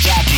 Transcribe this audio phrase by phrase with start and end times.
[0.00, 0.29] jack.